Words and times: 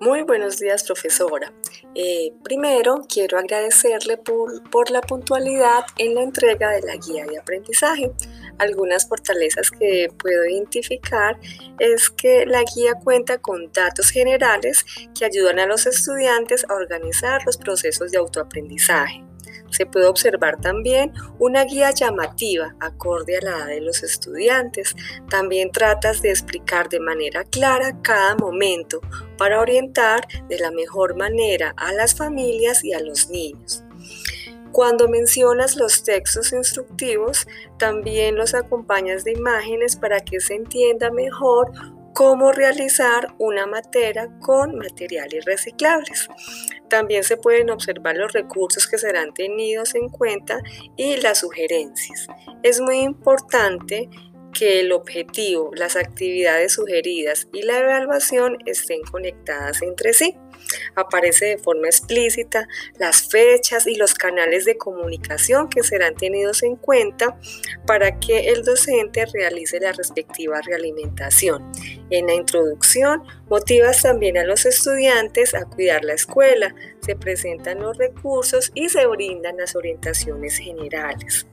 Muy 0.00 0.22
buenos 0.22 0.58
días, 0.58 0.82
profesora. 0.82 1.52
Eh, 1.94 2.32
primero, 2.42 3.06
quiero 3.08 3.38
agradecerle 3.38 4.16
por, 4.16 4.68
por, 4.68 4.90
la 4.90 5.00
puntualidad 5.00 5.84
en 5.98 6.16
la 6.16 6.22
entrega 6.22 6.70
de 6.70 6.82
la 6.82 6.96
guía 6.96 7.24
de 7.26 7.38
aprendizaje. 7.38 8.10
Algunas 8.58 9.08
fortalezas 9.08 9.70
que 9.70 10.08
puedo 10.18 10.46
identificar 10.46 11.38
es 11.78 12.10
que 12.10 12.44
la 12.44 12.64
guía 12.74 12.94
cuenta 13.04 13.38
con 13.38 13.70
datos 13.72 14.10
generales 14.10 14.84
que 15.16 15.26
ayudan 15.26 15.60
a 15.60 15.66
los 15.66 15.86
estudiantes 15.86 16.66
a 16.68 16.74
organizar 16.74 17.44
los 17.46 17.56
procesos 17.56 18.10
de 18.10 18.18
autoaprendizaje. 18.18 19.22
Se 19.74 19.86
puede 19.86 20.06
observar 20.06 20.60
también 20.60 21.12
una 21.40 21.64
guía 21.64 21.90
llamativa 21.90 22.76
acorde 22.78 23.38
a 23.38 23.40
la 23.40 23.50
edad 23.50 23.66
de 23.66 23.80
los 23.80 24.04
estudiantes. 24.04 24.94
También 25.28 25.72
tratas 25.72 26.22
de 26.22 26.30
explicar 26.30 26.88
de 26.88 27.00
manera 27.00 27.42
clara 27.42 28.00
cada 28.00 28.36
momento 28.36 29.00
para 29.36 29.60
orientar 29.60 30.28
de 30.48 30.60
la 30.60 30.70
mejor 30.70 31.16
manera 31.16 31.74
a 31.76 31.92
las 31.92 32.14
familias 32.14 32.84
y 32.84 32.92
a 32.92 33.00
los 33.00 33.30
niños. 33.30 33.82
Cuando 34.70 35.08
mencionas 35.08 35.74
los 35.74 36.04
textos 36.04 36.52
instructivos, 36.52 37.46
también 37.76 38.36
los 38.36 38.54
acompañas 38.54 39.24
de 39.24 39.32
imágenes 39.32 39.96
para 39.96 40.20
que 40.20 40.38
se 40.38 40.54
entienda 40.54 41.10
mejor 41.10 41.72
cómo 42.14 42.52
realizar 42.52 43.34
una 43.38 43.66
materia 43.66 44.30
con 44.40 44.76
materiales 44.76 45.44
reciclables. 45.44 46.28
También 46.88 47.24
se 47.24 47.36
pueden 47.36 47.70
observar 47.70 48.16
los 48.16 48.32
recursos 48.32 48.86
que 48.86 48.98
serán 48.98 49.34
tenidos 49.34 49.94
en 49.94 50.08
cuenta 50.08 50.60
y 50.96 51.16
las 51.16 51.40
sugerencias. 51.40 52.28
Es 52.62 52.80
muy 52.80 53.00
importante 53.00 54.08
que 54.54 54.80
el 54.80 54.92
objetivo, 54.92 55.70
las 55.74 55.96
actividades 55.96 56.72
sugeridas 56.72 57.48
y 57.52 57.62
la 57.62 57.78
evaluación 57.78 58.56
estén 58.64 59.02
conectadas 59.02 59.82
entre 59.82 60.14
sí. 60.14 60.36
Aparece 60.94 61.46
de 61.46 61.58
forma 61.58 61.88
explícita 61.88 62.66
las 62.98 63.28
fechas 63.28 63.86
y 63.86 63.96
los 63.96 64.14
canales 64.14 64.64
de 64.64 64.78
comunicación 64.78 65.68
que 65.68 65.82
serán 65.82 66.14
tenidos 66.14 66.62
en 66.62 66.76
cuenta 66.76 67.38
para 67.86 68.18
que 68.18 68.48
el 68.48 68.64
docente 68.64 69.26
realice 69.26 69.80
la 69.80 69.92
respectiva 69.92 70.60
realimentación. 70.62 71.70
En 72.08 72.28
la 72.28 72.34
introducción, 72.34 73.24
motivas 73.48 74.02
también 74.02 74.38
a 74.38 74.44
los 74.44 74.64
estudiantes 74.64 75.54
a 75.54 75.64
cuidar 75.64 76.04
la 76.04 76.14
escuela, 76.14 76.74
se 77.00 77.16
presentan 77.16 77.80
los 77.80 77.98
recursos 77.98 78.70
y 78.74 78.88
se 78.88 79.06
brindan 79.06 79.56
las 79.58 79.76
orientaciones 79.76 80.56
generales. 80.56 81.46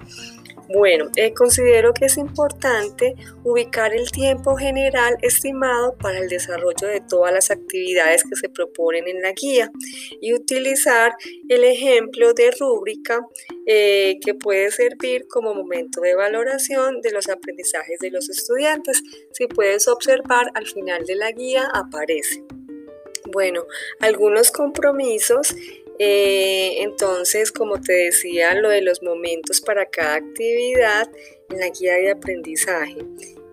Bueno, 0.73 1.09
eh, 1.17 1.33
considero 1.33 1.93
que 1.93 2.05
es 2.05 2.17
importante 2.17 3.15
ubicar 3.43 3.93
el 3.93 4.09
tiempo 4.09 4.55
general 4.55 5.17
estimado 5.21 5.97
para 5.97 6.19
el 6.19 6.29
desarrollo 6.29 6.87
de 6.87 7.01
todas 7.01 7.33
las 7.33 7.51
actividades 7.51 8.23
que 8.23 8.35
se 8.35 8.47
proponen 8.47 9.07
en 9.07 9.21
la 9.21 9.33
guía 9.33 9.69
y 10.21 10.33
utilizar 10.33 11.13
el 11.49 11.65
ejemplo 11.65 12.33
de 12.33 12.51
rúbrica 12.51 13.19
eh, 13.65 14.17
que 14.23 14.33
puede 14.33 14.71
servir 14.71 15.27
como 15.27 15.53
momento 15.53 15.99
de 16.01 16.15
valoración 16.15 17.01
de 17.01 17.11
los 17.11 17.27
aprendizajes 17.27 17.99
de 17.99 18.11
los 18.11 18.29
estudiantes. 18.29 19.01
Si 19.33 19.47
puedes 19.47 19.87
observar, 19.89 20.51
al 20.53 20.67
final 20.67 21.05
de 21.05 21.15
la 21.15 21.31
guía 21.31 21.67
aparece. 21.73 22.43
Bueno, 23.31 23.65
algunos 23.99 24.51
compromisos 24.51 25.55
eh, 26.03 26.81
entonces, 26.81 27.51
como 27.51 27.79
te 27.79 27.93
decía, 27.93 28.55
lo 28.55 28.69
de 28.69 28.81
los 28.81 29.03
momentos 29.03 29.61
para 29.61 29.85
cada 29.85 30.15
actividad 30.15 31.07
en 31.51 31.59
la 31.59 31.69
guía 31.69 31.93
de 31.93 32.09
aprendizaje. 32.09 32.97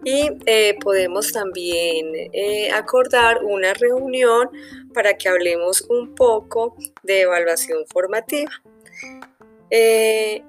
Y 0.03 0.31
eh, 0.47 0.75
podemos 0.81 1.31
también 1.31 2.07
eh, 2.33 2.71
acordar 2.73 3.45
una 3.45 3.75
reunión 3.75 4.49
para 4.95 5.19
que 5.19 5.29
hablemos 5.29 5.83
un 5.91 6.15
poco 6.15 6.75
de 7.03 7.21
evaluación 7.21 7.85
formativa. 7.87 8.51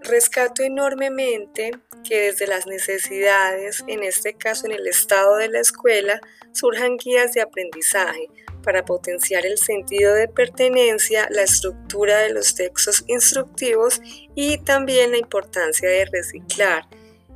rescato 0.02 0.64
enormemente 0.64 1.72
que 2.08 2.22
desde 2.22 2.48
las 2.48 2.66
necesidades, 2.66 3.84
en 3.88 4.04
este 4.04 4.36
caso 4.36 4.68
en 4.68 4.72
el 4.72 4.88
estado 4.88 5.36
de 5.36 5.50
la 5.50 5.60
escuela, 5.60 6.22
surjan 6.54 6.96
guías 6.96 7.34
de 7.34 7.42
aprendizaje 7.42 8.30
para 8.70 8.86
potenciar 8.86 9.48
el 9.48 9.58
sentido 9.58 10.14
de 10.14 10.28
pertenencia, 10.28 11.28
la 11.32 11.42
estructura 11.42 12.20
de 12.20 12.32
los 12.32 12.54
textos 12.54 13.04
instructivos 13.08 14.00
y 14.36 14.60
también 14.60 15.10
la 15.10 15.18
importancia 15.18 15.90
de 15.90 16.06
reciclar. 16.06 16.88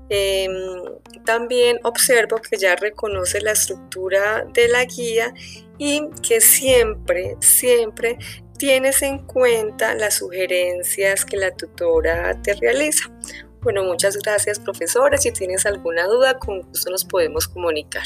Em, 0.09 0.53
también 1.25 1.79
observo 1.81 2.37
que 2.37 2.57
ya 2.57 2.75
reconoce 2.75 3.41
la 3.41 3.53
estructura 3.53 4.45
de 4.53 4.67
la 4.67 4.85
guía 4.85 5.33
y 5.79 6.07
que 6.21 6.39
siempre, 6.39 7.35
siempre 7.39 8.19
tienes 8.59 9.01
en 9.01 9.17
cuenta 9.25 9.95
las 9.95 10.17
sugerencias 10.17 11.25
que 11.25 11.37
la 11.37 11.49
tutora 11.49 12.39
te 12.43 12.53
realiza. 12.53 13.09
Bueno, 13.61 13.83
muchas 13.83 14.17
gracias 14.17 14.59
profesores. 14.59 15.23
Si 15.23 15.31
tienes 15.31 15.65
alguna 15.65 16.05
duda, 16.05 16.37
con 16.37 16.61
gusto 16.61 16.91
nos 16.91 17.03
podemos 17.03 17.47
comunicar. 17.47 18.05